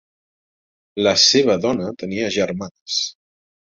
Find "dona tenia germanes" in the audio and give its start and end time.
1.69-3.03